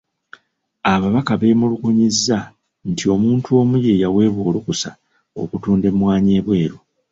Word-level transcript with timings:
Ababaka 0.93 1.33
beemulugunyizza 1.41 2.37
nti 2.89 3.03
omuntu 3.15 3.47
omu 3.61 3.75
ye 3.85 3.93
yaweebwa 4.01 4.43
olukusa 4.49 4.89
okutunda 5.41 5.85
emmwanyi 5.91 6.31
ebweru. 6.39 6.77